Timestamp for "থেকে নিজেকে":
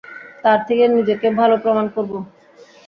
0.67-1.27